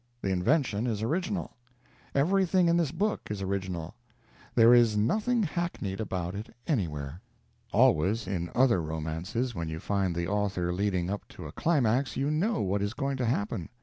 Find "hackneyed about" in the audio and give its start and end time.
5.43-6.33